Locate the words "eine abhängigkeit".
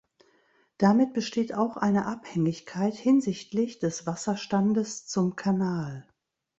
1.77-2.95